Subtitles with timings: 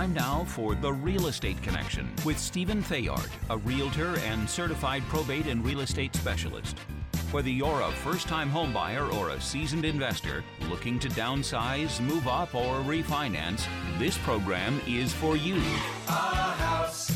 [0.00, 5.44] Time now for The Real Estate Connection with Stephen Theard, a realtor and certified probate
[5.44, 6.78] and real estate specialist.
[7.32, 12.54] Whether you're a first time homebuyer or a seasoned investor looking to downsize, move up,
[12.54, 13.66] or refinance,
[13.98, 15.56] this program is for you.
[16.08, 17.10] A house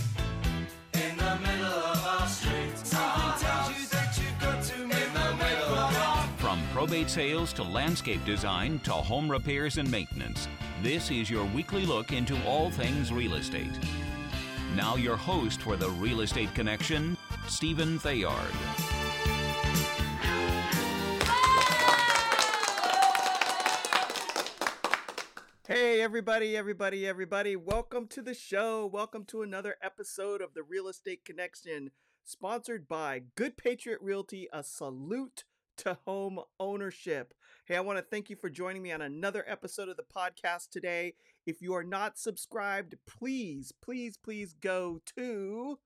[0.93, 2.77] in the middle of our street.
[2.77, 7.55] Something tells you that you've got to in the middle of our From probate sales
[7.55, 10.49] to landscape design to home repairs and maintenance,
[10.85, 13.73] this is your weekly look into all things real estate.
[14.77, 17.17] Now, your host for the Real Estate Connection,
[17.49, 18.53] Stephen Theard.
[25.67, 27.57] Hey, everybody, everybody, everybody.
[27.57, 28.85] Welcome to the show.
[28.85, 31.93] Welcome to another episode of the Real Estate Connection,
[32.25, 35.45] sponsored by Good Patriot Realty, a salute
[35.79, 37.33] to home ownership.
[37.67, 40.69] Hey, I want to thank you for joining me on another episode of the podcast
[40.71, 41.15] today.
[41.47, 45.79] If you are not subscribed, please, please, please go to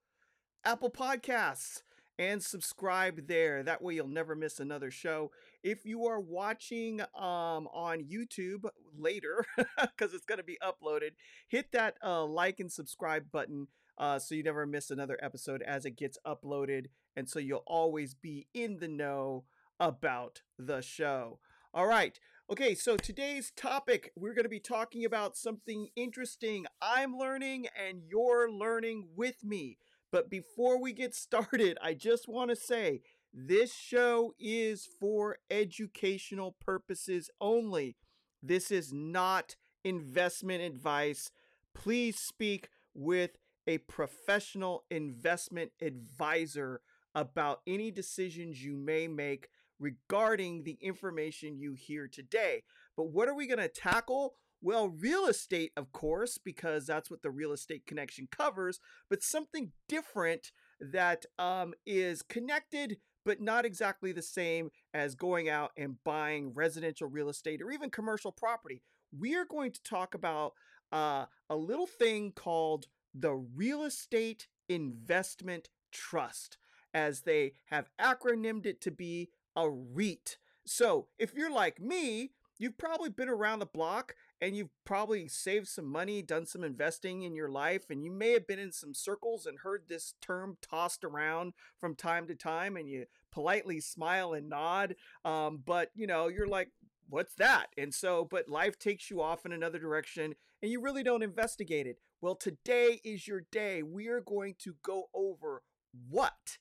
[0.64, 1.82] Apple Podcasts
[2.18, 3.62] and subscribe there.
[3.62, 5.30] That way you'll never miss another show.
[5.62, 11.10] If you are watching um, on YouTube later, because it's going to be uploaded,
[11.46, 15.84] hit that uh, like and subscribe button uh, so you never miss another episode as
[15.84, 16.86] it gets uploaded.
[17.14, 19.44] And so you'll always be in the know
[19.78, 21.38] about the show.
[21.74, 22.19] All right.
[22.50, 28.00] Okay, so today's topic, we're going to be talking about something interesting I'm learning and
[28.08, 29.77] you're learning with me.
[30.10, 33.02] But before we get started, I just want to say
[33.34, 37.97] this show is for educational purposes only.
[38.42, 39.54] This is not
[39.84, 41.31] investment advice.
[41.75, 43.32] Please speak with
[43.66, 46.81] a professional investment advisor
[47.15, 49.48] about any decisions you may make
[49.78, 52.62] regarding the information you hear today.
[52.97, 54.34] But what are we going to tackle?
[54.61, 59.71] Well, real estate, of course, because that's what the real estate connection covers, but something
[59.89, 60.50] different
[60.81, 67.09] that um, is connected but not exactly the same as going out and buying residential
[67.09, 68.81] real estate or even commercial property.
[69.16, 70.55] We are going to talk about
[70.93, 76.56] uh, a little thing called the Real Estate Investment Trust,
[76.95, 80.38] as they have acronymed it to be a REIT.
[80.64, 85.66] So if you're like me, you've probably been around the block and you've probably saved
[85.66, 88.94] some money, done some investing in your life, and you may have been in some
[88.94, 94.32] circles and heard this term tossed around from time to time, and you politely smile
[94.32, 94.94] and nod.
[95.24, 96.70] Um, but you know, you're like,
[97.08, 97.66] what's that?
[97.76, 101.86] And so, but life takes you off in another direction and you really don't investigate
[101.86, 101.98] it.
[102.20, 103.82] Well, today is your day.
[103.82, 105.62] We are going to go over
[106.08, 106.58] what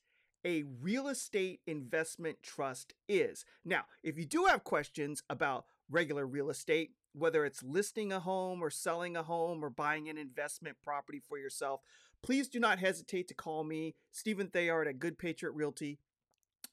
[0.48, 3.44] a real estate investment trust is.
[3.66, 8.62] Now, if you do have questions about regular real estate, whether it's listing a home
[8.62, 11.82] or selling a home or buying an investment property for yourself,
[12.22, 15.98] please do not hesitate to call me, Stephen Theard at Good Patriot Realty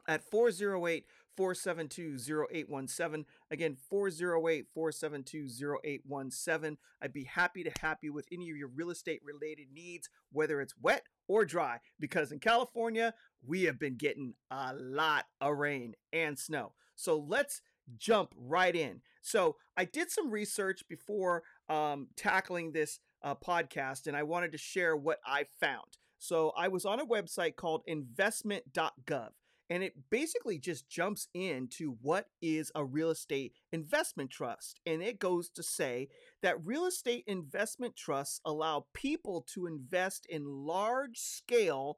[0.07, 2.17] at 408 472
[2.51, 3.25] 0817.
[3.51, 5.47] Again, 408 472
[5.83, 6.77] 0817.
[7.01, 10.61] I'd be happy to help you with any of your real estate related needs, whether
[10.61, 13.13] it's wet or dry, because in California,
[13.45, 16.73] we have been getting a lot of rain and snow.
[16.95, 17.61] So let's
[17.97, 19.01] jump right in.
[19.21, 24.57] So I did some research before um, tackling this uh, podcast, and I wanted to
[24.57, 25.97] share what I found.
[26.19, 29.29] So I was on a website called investment.gov
[29.69, 34.79] and it basically just jumps into what is a real estate investment trust.
[34.85, 36.09] And it goes to say
[36.41, 41.97] that real estate investment trusts allow people to invest in large scale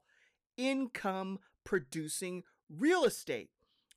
[0.56, 3.50] income producing real estate.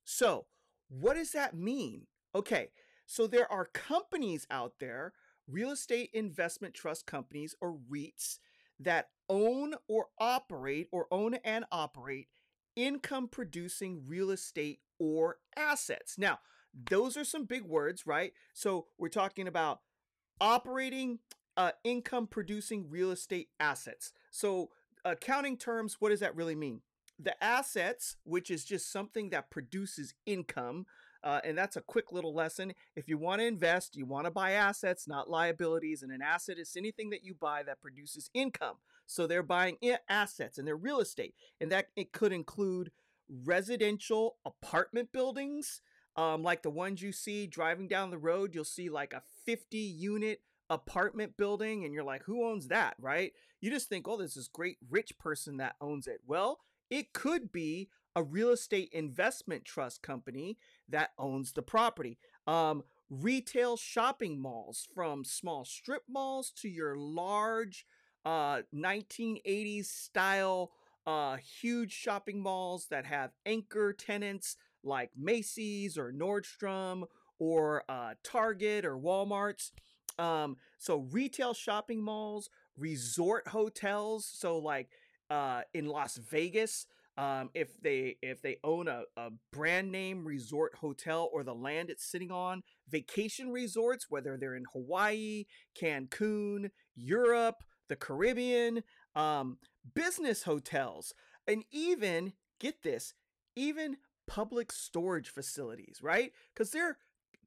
[0.03, 0.47] So,
[0.89, 2.07] what does that mean?
[2.35, 2.69] Okay,
[3.05, 5.13] so there are companies out there,
[5.47, 8.39] real estate investment trust companies or REITs,
[8.79, 12.27] that own or operate or own and operate
[12.75, 16.17] income producing real estate or assets.
[16.17, 16.39] Now,
[16.89, 18.33] those are some big words, right?
[18.53, 19.81] So we're talking about
[20.39, 21.19] operating
[21.57, 24.13] uh, income producing real estate assets.
[24.29, 24.69] So,
[25.03, 26.81] accounting terms, what does that really mean?
[27.19, 30.85] The assets, which is just something that produces income,
[31.23, 32.73] uh, and that's a quick little lesson.
[32.95, 36.01] If you want to invest, you want to buy assets, not liabilities.
[36.01, 38.77] And an asset is anything that you buy that produces income.
[39.05, 39.77] So they're buying
[40.09, 41.35] assets and they're real estate.
[41.59, 42.91] And that it could include
[43.43, 45.81] residential apartment buildings,
[46.15, 48.55] um, like the ones you see driving down the road.
[48.55, 53.33] You'll see like a 50 unit apartment building, and you're like, who owns that, right?
[53.59, 56.21] You just think, oh, there's this great rich person that owns it.
[56.25, 56.59] Well,
[56.89, 60.57] it could be a real estate investment trust company
[60.91, 62.17] that owns the property.
[62.47, 67.85] Um, retail shopping malls from small strip malls to your large
[68.25, 70.71] uh, 1980s style
[71.05, 77.03] uh, huge shopping malls that have anchor tenants like Macy's or Nordstrom
[77.39, 79.71] or uh, Target or Walmart's.
[80.19, 84.29] Um, so retail shopping malls, resort hotels.
[84.31, 84.89] So like
[85.29, 86.85] uh, in Las Vegas,
[87.17, 91.89] um, if they if they own a, a brand name resort hotel or the land
[91.89, 95.45] it's sitting on, vacation resorts, whether they're in Hawaii,
[95.79, 98.83] Cancun, Europe, the Caribbean,
[99.15, 99.57] um,
[99.93, 101.13] business hotels,
[101.47, 103.13] and even get this,
[103.55, 103.97] even
[104.27, 106.31] public storage facilities, right?
[106.53, 106.97] Because they're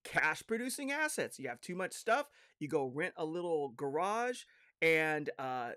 [0.05, 1.38] cash producing assets.
[1.38, 2.28] You have too much stuff,
[2.58, 4.43] you go rent a little garage
[4.82, 5.70] and uh,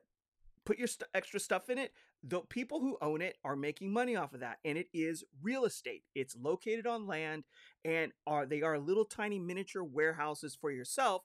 [0.65, 1.93] put your st- extra stuff in it.
[2.27, 5.63] The people who own it are making money off of that, and it is real
[5.63, 6.03] estate.
[6.13, 7.45] It's located on land,
[7.85, 11.23] and are they are little tiny miniature warehouses for yourself.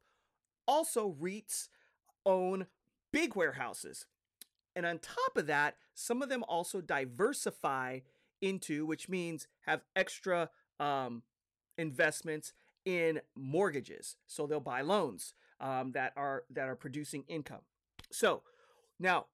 [0.68, 1.68] Also, REITs
[2.24, 2.66] own
[3.12, 4.06] big warehouses.
[4.76, 8.00] And on top of that, some of them also diversify
[8.40, 11.22] into, which means have extra um,
[11.78, 12.52] investments
[12.84, 14.16] in mortgages.
[14.26, 17.62] So they'll buy loans um, that are that are producing income.
[18.10, 18.42] So
[18.98, 19.26] now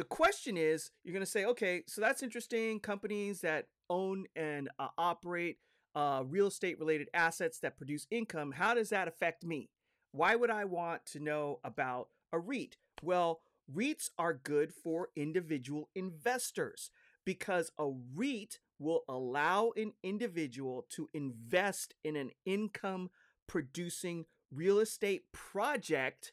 [0.00, 2.80] the question is, you're going to say, okay, so that's interesting.
[2.80, 5.58] Companies that own and uh, operate
[5.94, 8.52] uh, real estate related assets that produce income.
[8.52, 9.68] How does that affect me?
[10.12, 12.78] Why would I want to know about a REIT?
[13.02, 16.90] Well, REITs are good for individual investors
[17.26, 23.10] because a REIT will allow an individual to invest in an income
[23.46, 26.32] producing real estate project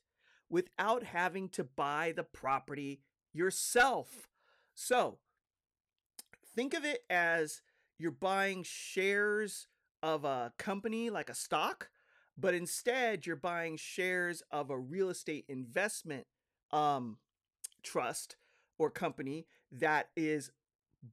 [0.50, 3.02] without having to buy the property
[3.38, 4.28] yourself.
[4.76, 5.20] So,
[6.56, 7.62] think of it as
[7.98, 9.68] you're buying shares
[10.04, 11.90] of a company like a stock,
[12.38, 16.28] but instead you're buying shares of a real estate investment
[16.72, 17.18] um,
[17.84, 18.36] trust
[18.78, 20.52] or company that is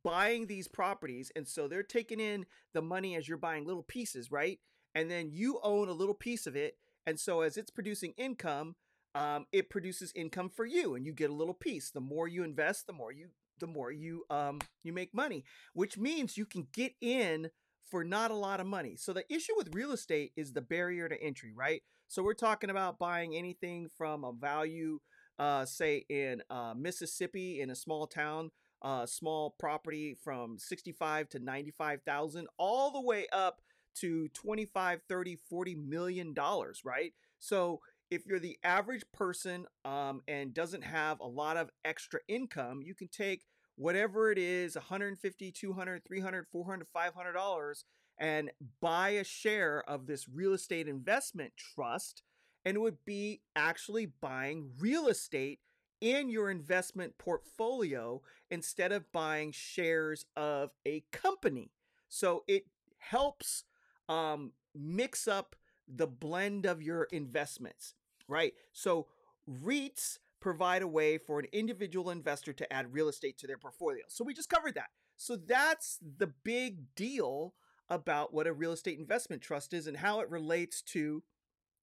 [0.03, 4.31] buying these properties and so they're taking in the money as you're buying little pieces
[4.31, 4.59] right
[4.95, 8.75] and then you own a little piece of it and so as it's producing income
[9.15, 11.91] um, it produces income for you and you get a little piece.
[11.91, 13.29] The more you invest the more you
[13.61, 15.45] the more you um, you make money
[15.75, 17.51] which means you can get in
[17.85, 18.97] for not a lot of money.
[18.97, 21.83] So the issue with real estate is the barrier to entry right?
[22.09, 25.01] So we're talking about buying anything from a value
[25.39, 28.51] uh, say in uh, Mississippi in a small town,
[28.83, 33.61] uh, small property from 65 to 95,000 all the way up
[33.97, 37.13] to 25, 30, 40 million dollars, right?
[37.39, 37.81] So
[38.15, 42.95] if you're the average person um, and doesn't have a lot of extra income, you
[42.95, 43.45] can take
[43.77, 47.85] whatever it is 150 200 300 400 500 dollars
[48.19, 48.51] and
[48.81, 52.23] buy a share of this real estate investment trust
[52.65, 55.59] and it would be actually buying real estate
[56.01, 58.21] in your investment portfolio
[58.51, 61.71] instead of buying shares of a company.
[62.09, 62.67] So it
[62.99, 63.65] helps
[64.09, 65.57] um, mix up
[65.89, 67.95] the blend of your investments,
[68.29, 68.53] right?
[68.73, 69.07] So
[69.49, 74.03] REITs provide a way for an individual investor to add real estate to their portfolio.
[74.09, 74.91] So we just covered that.
[75.17, 77.55] So that's the big deal
[77.89, 81.23] about what a real estate investment trust is and how it relates to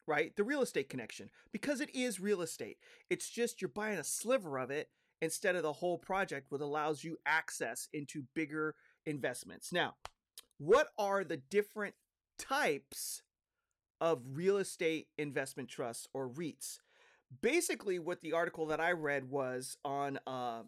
[0.07, 0.35] right?
[0.35, 2.77] The real estate connection, because it is real estate.
[3.09, 4.89] It's just you're buying a sliver of it
[5.21, 9.71] instead of the whole project, which allows you access into bigger investments.
[9.71, 9.95] Now,
[10.57, 11.95] what are the different
[12.37, 13.21] types
[14.01, 16.79] of real estate investment trusts or REITs?
[17.41, 20.63] Basically, what the article that I read was on uh,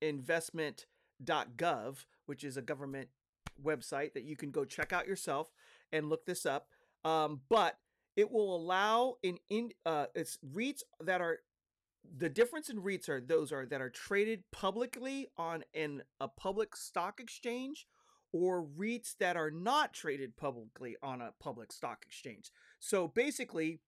[0.00, 3.08] investment.gov, which is a government
[3.60, 5.50] website that you can go check out yourself
[5.92, 6.68] and look this up.
[7.04, 7.76] Um, but
[8.16, 11.38] it will allow in in uh it's REITs that are
[12.16, 16.76] the difference in REITs are those are that are traded publicly on in a public
[16.76, 17.86] stock exchange
[18.32, 22.50] or REITs that are not traded publicly on a public stock exchange.
[22.78, 23.80] So basically,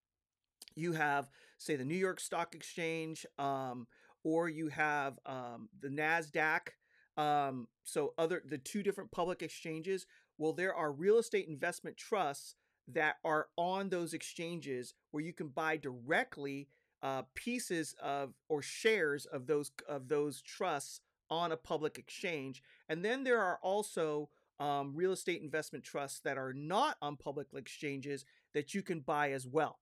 [0.74, 3.86] you have say the New York Stock Exchange, um,
[4.24, 6.68] or you have um, the Nasdaq.
[7.16, 10.06] Um, so other the two different public exchanges.
[10.38, 12.54] Well, there are real estate investment trusts
[12.88, 16.68] that are on those exchanges where you can buy directly
[17.02, 21.00] uh, pieces of or shares of those of those trusts
[21.32, 22.62] on a public exchange.
[22.88, 24.28] And then there are also
[24.60, 29.32] um, real estate investment trusts that are not on public exchanges that you can buy
[29.32, 29.78] as well.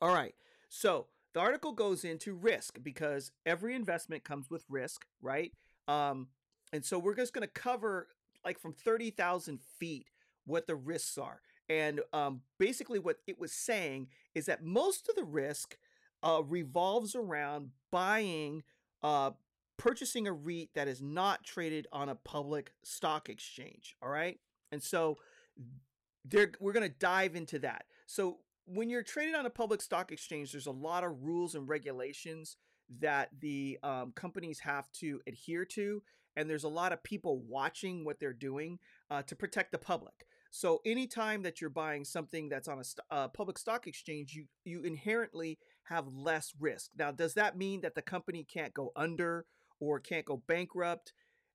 [0.00, 0.34] All right,
[0.68, 5.52] so the article goes into risk because every investment comes with risk, right?
[5.86, 6.28] Um,
[6.72, 8.08] and so we're just going to cover
[8.44, 10.06] like from 30,000 feet
[10.46, 15.16] what the risks are And um, basically, what it was saying is that most of
[15.16, 15.76] the risk
[16.22, 18.62] uh, revolves around buying,
[19.02, 19.32] uh,
[19.78, 23.96] purchasing a REIT that is not traded on a public stock exchange.
[24.02, 24.38] All right.
[24.72, 25.16] And so
[26.24, 27.84] there, we're going to dive into that.
[28.06, 31.68] So when you're traded on a public stock exchange, there's a lot of rules and
[31.68, 32.56] regulations
[33.00, 36.02] that the um, companies have to adhere to.
[36.36, 38.78] And there's a lot of people watching what they're doing
[39.10, 40.26] uh, to protect the public.
[40.50, 44.46] So anytime that you're buying something that's on a st- uh, public stock exchange, you
[44.64, 46.90] you inherently have less risk.
[46.96, 49.46] Now, does that mean that the company can't go under
[49.80, 51.12] or can't go bankrupt?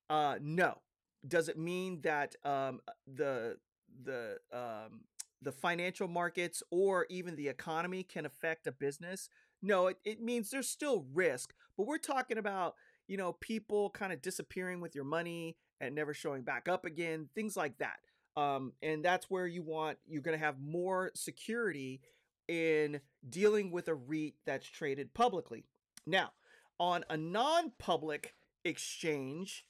[0.10, 0.80] Uh, no.
[1.28, 3.58] Does it mean that um, the
[4.04, 5.01] the um,
[5.42, 9.30] the financial markets or even the economy can affect a business?
[9.62, 12.75] No, it, it means there's still risk, but we're talking about
[13.08, 17.30] you know people kind of disappearing with your money and never showing back up again,
[17.36, 18.00] things like that.
[18.38, 22.01] Um, and that's where you want you're going to have more security
[22.48, 23.00] in
[23.30, 25.66] dealing with a REIT that's traded publicly.
[26.06, 26.32] Now,
[26.81, 28.33] on a non-public
[28.65, 29.65] exchange,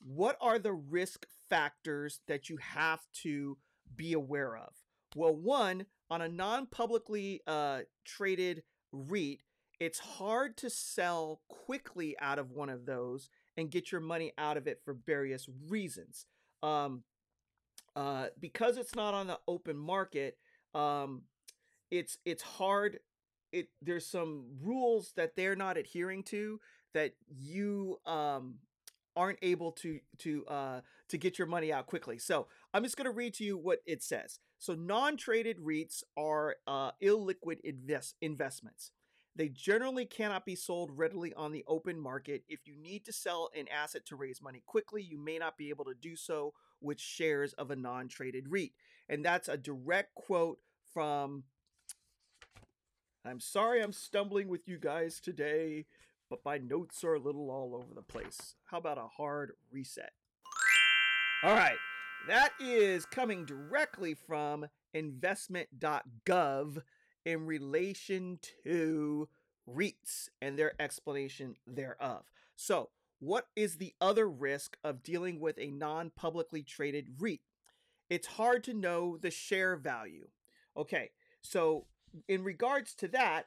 [0.00, 3.58] what are the risk factors that you have to
[3.96, 4.72] be aware of?
[5.16, 9.40] Well, one, on a non-publicly uh, traded REIT,
[9.80, 14.56] it's hard to sell quickly out of one of those and get your money out
[14.56, 16.26] of it for various reasons.
[16.62, 17.02] Um,
[17.96, 20.38] uh, because it's not on the open market,
[20.76, 21.22] um,
[21.90, 23.00] it's it's hard.
[23.52, 26.60] It there's some rules that they're not adhering to
[26.94, 28.56] that you um,
[29.16, 32.18] aren't able to to uh, to get your money out quickly.
[32.18, 34.38] So I'm just going to read to you what it says.
[34.58, 38.92] So non-traded REITs are uh, illiquid invest- investments.
[39.34, 42.44] They generally cannot be sold readily on the open market.
[42.48, 45.70] If you need to sell an asset to raise money quickly, you may not be
[45.70, 48.72] able to do so with shares of a non traded REIT.
[49.08, 50.58] And that's a direct quote
[50.92, 51.44] from.
[53.24, 55.86] I'm sorry I'm stumbling with you guys today,
[56.28, 58.56] but my notes are a little all over the place.
[58.64, 60.12] How about a hard reset?
[61.44, 61.76] All right,
[62.26, 66.82] that is coming directly from investment.gov
[67.24, 69.28] in relation to
[69.68, 72.24] REITs and their explanation thereof.
[72.56, 77.40] So, what is the other risk of dealing with a non publicly traded REIT?
[78.10, 80.26] It's hard to know the share value.
[80.76, 81.10] Okay,
[81.40, 81.86] so
[82.28, 83.46] in regards to that,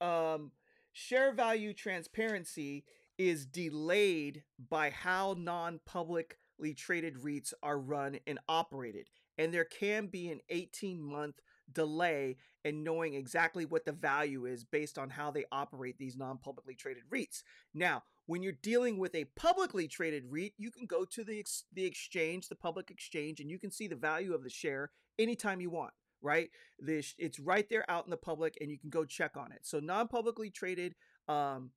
[0.00, 0.52] um,
[0.92, 2.84] share value transparency
[3.18, 9.08] is delayed by how non publicly traded REITs are run and operated.
[9.38, 11.40] And there can be an 18 month
[11.72, 16.38] delay in knowing exactly what the value is based on how they operate these non
[16.38, 17.42] publicly traded REITs.
[17.74, 21.64] Now, when you're dealing with a publicly traded REIT, you can go to the, ex-
[21.72, 25.60] the exchange, the public exchange, and you can see the value of the share anytime
[25.60, 25.92] you want,
[26.22, 26.50] right?
[26.78, 29.60] This, it's right there out in the public, and you can go check on it.
[29.62, 30.94] So, non publicly traded
[31.28, 31.70] um,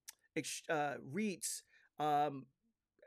[0.70, 1.62] uh, REITs.
[2.00, 2.46] Um,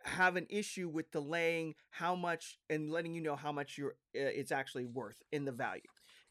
[0.05, 4.31] have an issue with delaying how much and letting you know how much you're uh,
[4.31, 5.83] it's actually worth in the value.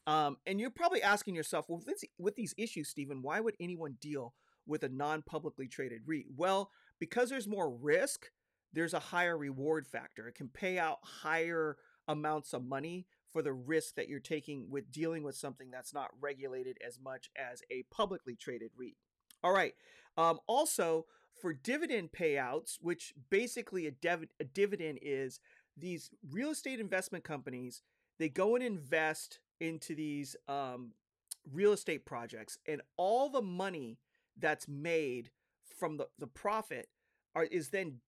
[0.06, 3.96] Um, and you're probably asking yourself, well, with, with these issues, Stephen, why would anyone
[4.00, 4.34] deal
[4.66, 6.26] with a non-publicly traded REIT?
[6.36, 6.70] Well,
[7.00, 8.30] because there's more risk,
[8.72, 10.28] there's a higher reward factor.
[10.28, 11.76] It can pay out higher
[12.08, 16.08] amounts of money for the risk that you're taking with dealing with something that's not
[16.22, 18.96] regulated as much as a publicly traded REIT.
[19.44, 19.74] All right.
[20.16, 21.04] Um, also,
[21.38, 25.38] for dividend payouts, which basically a, dev- a dividend is
[25.76, 27.82] these real estate investment companies,
[28.18, 30.92] they go and invest into these um,
[31.52, 33.98] real estate projects, and all the money
[34.38, 35.28] that's made
[35.78, 36.88] from the, the profit
[37.34, 38.00] are is then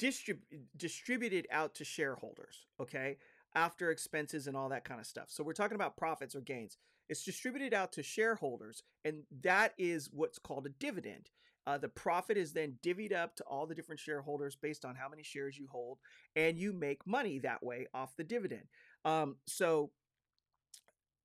[0.00, 0.40] distrib-
[0.76, 2.66] distributed out to shareholders.
[2.80, 3.16] Okay,
[3.54, 5.26] after expenses and all that kind of stuff.
[5.28, 6.76] So we're talking about profits or gains.
[7.08, 11.30] It's distributed out to shareholders, and that is what's called a dividend.
[11.66, 15.08] Uh, the profit is then divvied up to all the different shareholders based on how
[15.08, 15.98] many shares you hold,
[16.36, 18.62] and you make money that way off the dividend.
[19.04, 19.90] Um, so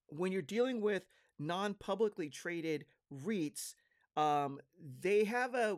[0.08, 1.06] when you're dealing with
[1.40, 2.86] non-publicly traded
[3.26, 3.76] REITs,
[4.18, 4.60] um,
[5.02, 5.78] they have a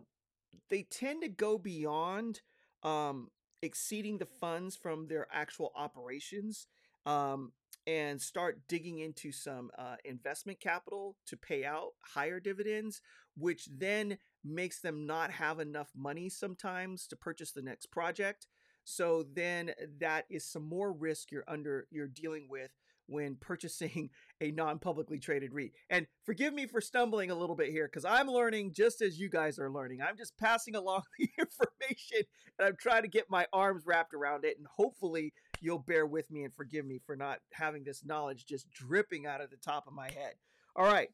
[0.70, 2.42] they tend to go beyond
[2.84, 3.30] um,
[3.62, 6.68] exceeding the funds from their actual operations
[7.06, 7.52] um,
[7.86, 13.02] and start digging into some uh, investment capital to pay out higher dividends,
[13.38, 18.48] which then makes them not have enough money sometimes to purchase the next project.
[18.84, 22.72] So then that is some more risk you're under you're dealing with
[23.08, 24.10] when purchasing
[24.42, 25.72] a non-publicly traded REIT.
[25.90, 29.30] And forgive me for stumbling a little bit here because I'm learning just as you
[29.30, 30.02] guys are learning.
[30.02, 32.28] I'm just passing along the information
[32.60, 34.58] and I'm trying to get my arms wrapped around it.
[34.58, 38.70] And hopefully you'll bear with me and forgive me for not having this knowledge just
[38.70, 40.34] dripping out of the top of my head.
[40.76, 41.10] All right.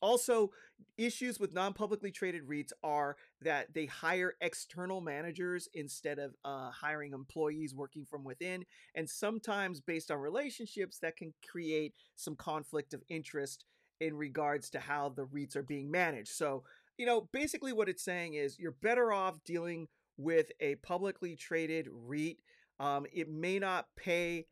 [0.00, 0.50] Also,
[0.98, 6.70] issues with non publicly traded REITs are that they hire external managers instead of uh,
[6.70, 8.64] hiring employees working from within.
[8.94, 13.64] And sometimes, based on relationships, that can create some conflict of interest
[14.00, 16.28] in regards to how the REITs are being managed.
[16.28, 16.64] So,
[16.98, 19.88] you know, basically what it's saying is you're better off dealing
[20.18, 22.38] with a publicly traded REIT.
[22.78, 24.46] Um, it may not pay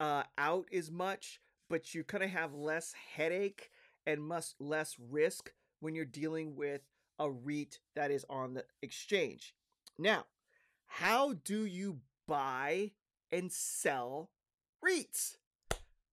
[0.00, 3.70] uh, out as much, but you kind of have less headache
[4.06, 6.82] and much less risk when you're dealing with
[7.18, 9.54] a REIT that is on the exchange.
[9.98, 10.24] Now,
[10.86, 12.92] how do you buy
[13.30, 14.30] and sell
[14.84, 15.36] REITs?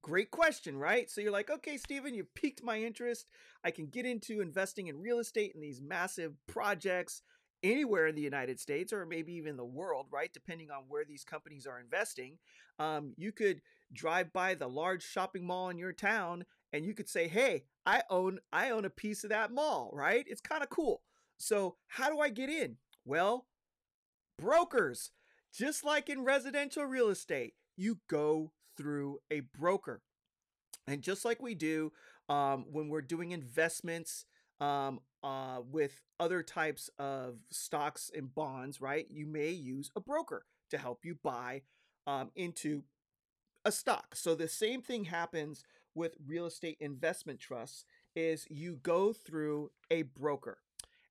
[0.01, 1.09] Great question, right?
[1.09, 3.27] So you're like, okay, Stephen, you piqued my interest.
[3.63, 7.23] I can get into investing in real estate in these massive projects
[7.63, 10.31] anywhere in the United States or maybe even the world, right?
[10.31, 12.37] Depending on where these companies are investing.
[12.77, 13.61] Um, you could
[13.93, 18.03] drive by the large shopping mall in your town and you could say, "Hey, I
[18.09, 20.25] own I own a piece of that mall," right?
[20.27, 21.01] It's kind of cool.
[21.37, 22.77] So, how do I get in?
[23.05, 23.47] Well,
[24.37, 25.11] brokers.
[25.53, 30.01] Just like in residential real estate, you go through a broker.
[30.85, 31.93] And just like we do
[32.27, 34.25] um, when we're doing investments
[34.59, 39.07] um, uh, with other types of stocks and bonds, right?
[39.09, 41.61] You may use a broker to help you buy
[42.05, 42.83] um, into
[43.63, 44.13] a stock.
[44.13, 45.63] So the same thing happens
[45.95, 47.85] with real estate investment trusts
[48.15, 50.59] is you go through a broker.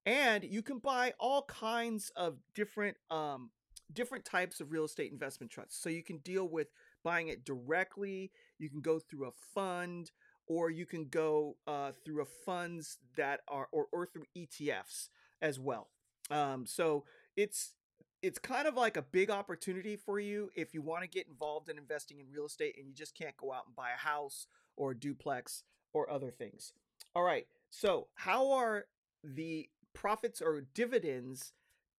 [0.06, 3.50] And you can buy all kinds of different um,
[3.92, 5.82] different types of real estate investment trusts.
[5.82, 6.68] So you can deal with
[7.02, 10.10] buying it directly you can go through a fund
[10.46, 15.08] or you can go uh, through a funds that are or, or through etfs
[15.40, 15.88] as well.
[16.30, 17.04] Um, so
[17.36, 17.74] it's
[18.22, 21.68] it's kind of like a big opportunity for you if you want to get involved
[21.68, 24.46] in investing in real estate and you just can't go out and buy a house
[24.76, 26.72] or duplex or other things.
[27.14, 27.46] All right.
[27.70, 28.86] So, how are
[29.22, 31.52] the profits or dividends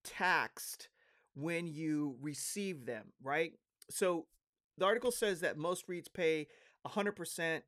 [0.03, 0.89] taxed
[1.33, 3.53] when you receive them, right?
[3.89, 4.27] So,
[4.77, 6.47] the article says that most REITs pay
[6.85, 7.61] 100%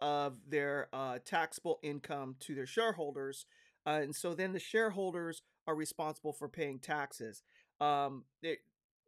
[0.00, 3.46] of their uh, taxable income to their shareholders.
[3.86, 7.42] Uh, and so then the shareholders are responsible for paying taxes.
[7.80, 8.58] Um, they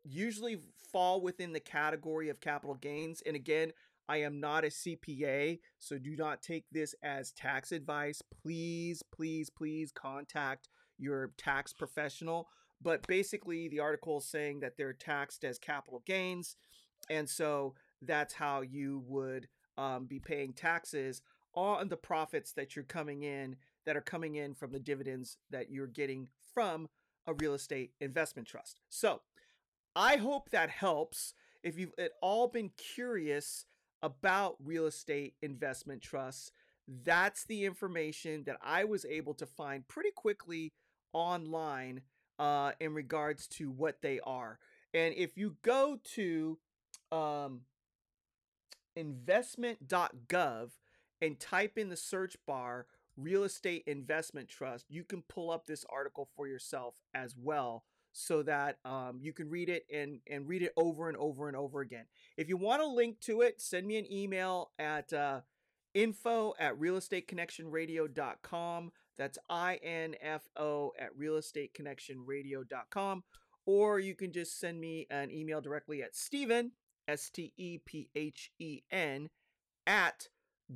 [0.05, 0.59] usually
[0.92, 3.23] fall within the category of capital gains.
[3.25, 3.73] And again,
[4.12, 8.20] I am not a CPA, so do not take this as tax advice.
[8.42, 12.48] Please, please, please contact your tax professional.
[12.83, 16.57] But basically, the article is saying that they're taxed as capital gains.
[17.09, 17.72] And so
[18.03, 19.48] that's how you would
[19.79, 21.22] um, be paying taxes
[21.55, 25.70] on the profits that you're coming in, that are coming in from the dividends that
[25.70, 26.90] you're getting from
[27.27, 28.79] a real estate investment trust.
[28.90, 29.22] So
[29.96, 31.33] I hope that helps.
[31.62, 33.64] If you've at all been curious
[34.03, 36.51] about real estate investment trusts.
[37.05, 40.73] That's the information that I was able to find pretty quickly
[41.12, 42.03] online
[42.38, 44.59] uh, in regards to what they are.
[44.93, 46.59] And if you go to
[47.12, 47.61] um,
[48.97, 50.71] investment.gov
[51.21, 52.87] and type in the search bar
[53.17, 58.42] real estate investment trust, you can pull up this article for yourself as well so
[58.42, 61.81] that um, you can read it and, and read it over and over and over
[61.81, 62.05] again.
[62.37, 65.40] If you want a link to it, send me an email at uh,
[65.94, 68.92] info at realestateconnectionradio.com.
[69.18, 73.25] That's I-N-F-O at realestateconnectionradio.com.
[73.64, 76.72] Or you can just send me an email directly at Stephen,
[77.07, 77.70] S-T-E-P-H-E-N,
[79.87, 80.29] at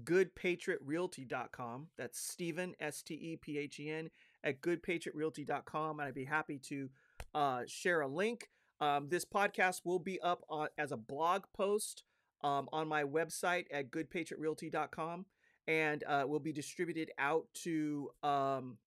[0.05, 1.88] goodpatriotrealty.com.
[1.96, 4.11] That's Stephen, S-T-E-P-H-E-N,
[4.44, 5.99] at goodpatriotrealty.com.
[5.99, 6.88] And I'd be happy to
[7.37, 8.49] uh, share a link.
[8.81, 12.03] Um, this podcast will be up on, as a blog post
[12.42, 15.27] um, on my website at goodpatriotrealty.com
[15.68, 18.79] and uh, will be distributed out to um,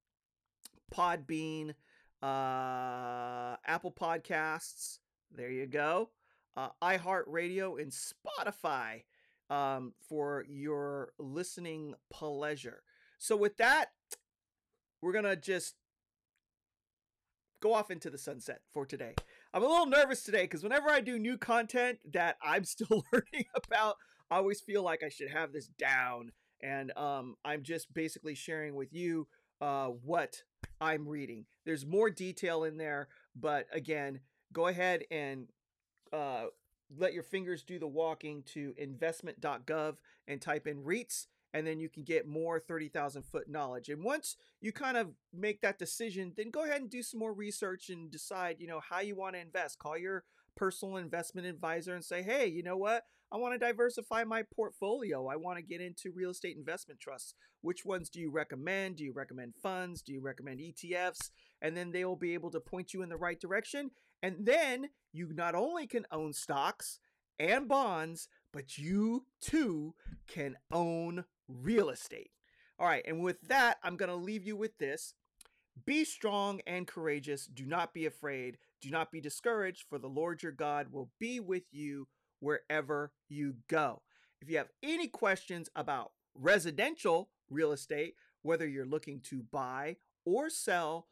[0.94, 1.76] Podbean,
[2.24, 5.00] uh, Apple Podcasts.
[5.32, 6.10] There you go.
[6.58, 9.04] Uh, iHeartRadio and Spotify
[9.50, 12.82] um, for your listening pleasure.
[13.20, 13.92] So, with that,
[15.02, 15.76] we're going to just
[17.62, 19.14] go off into the sunset for today.
[19.54, 23.46] I'm a little nervous today because whenever I do new content that I'm still learning
[23.56, 23.98] about,
[24.32, 26.32] I always feel like I should have this down.
[26.62, 29.28] And um, I'm just basically sharing with you
[29.62, 30.44] uh, what
[30.82, 31.46] I'm reading.
[31.66, 34.20] There's more detail in there, but again,
[34.54, 35.48] go ahead and
[36.12, 36.46] uh,
[36.98, 39.96] let your fingers do the walking to investment.gov
[40.28, 43.90] and type in REITs, and then you can get more 30,000 foot knowledge.
[43.90, 47.34] And once you kind of make that decision, then go ahead and do some more
[47.34, 49.80] research and decide, you know, how you want to invest.
[49.80, 50.24] Call your
[50.56, 53.04] personal investment advisor and say, hey, you know what?
[53.32, 55.28] I want to diversify my portfolio.
[55.28, 57.36] I want to get into real estate investment trusts.
[57.62, 58.96] Which ones do you recommend?
[58.98, 60.02] Do you recommend funds?
[60.02, 61.30] Do you recommend ETFs?
[61.62, 63.92] And then they will be able to point you in the right direction.
[64.24, 67.00] And then you not only can own stocks
[67.40, 69.94] and bonds, but you too
[70.28, 72.32] can own real estate.
[72.80, 75.14] All right, and with that, I'm going to leave you with this.
[75.86, 77.46] Be strong and courageous.
[77.46, 78.58] Do not be afraid.
[78.82, 82.08] Do not be discouraged, for the Lord your God will be with you
[82.40, 84.02] wherever you go.
[84.42, 90.50] If you have any questions about residential real estate, whether you're looking to buy or
[90.50, 91.08] sell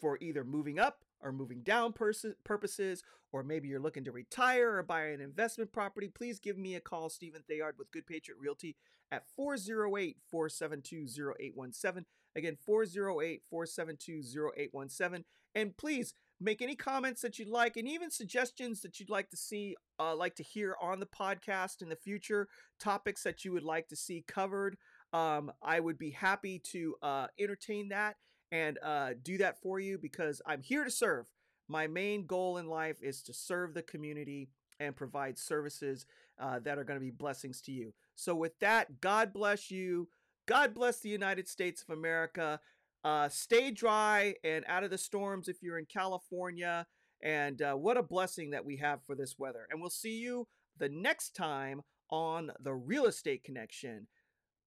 [0.00, 4.76] for either moving up or moving down pers- purposes, or maybe you're looking to retire
[4.76, 8.38] or buy an investment property, please give me a call, Stephen Theard with Good Patriot
[8.40, 8.76] Realty
[9.10, 11.06] at 408 472
[11.40, 12.04] 0817.
[12.36, 14.22] Again, 408 472
[14.56, 15.24] 0817.
[15.54, 19.36] And please make any comments that you'd like and even suggestions that you'd like to
[19.36, 23.62] see, uh, like to hear on the podcast in the future, topics that you would
[23.62, 24.76] like to see covered.
[25.12, 28.16] Um, I would be happy to uh, entertain that
[28.52, 31.26] and uh, do that for you because I'm here to serve.
[31.68, 36.06] My main goal in life is to serve the community and provide services
[36.38, 37.94] uh, that are going to be blessings to you.
[38.16, 40.08] So, with that, God bless you.
[40.46, 42.60] God bless the United States of America.
[43.04, 46.86] Uh, stay dry and out of the storms if you're in California.
[47.22, 49.66] And uh, what a blessing that we have for this weather.
[49.70, 50.48] And we'll see you
[50.78, 54.08] the next time on the Real Estate Connection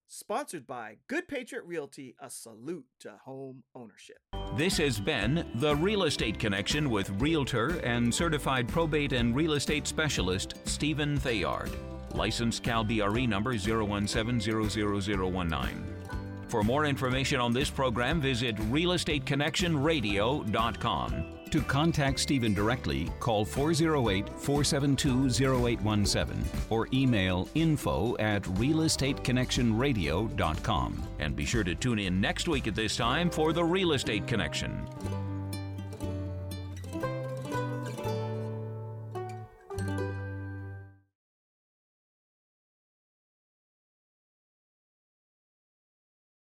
[0.09, 4.17] sponsored by Good Patriot Realty, a salute to home ownership.
[4.55, 9.87] This has been The Real Estate Connection with Realtor and Certified Probate and Real Estate
[9.87, 11.69] Specialist Stephen Theard.
[12.15, 15.83] Licensed Cal BRE number 0170019.
[16.47, 21.39] For more information on this program, visit realestateconnectionradio.com.
[21.51, 31.03] To contact Stephen directly, call 408 472 0817 or email info at realestateconnectionradio.com.
[31.19, 34.27] And be sure to tune in next week at this time for The Real Estate
[34.27, 34.85] Connection.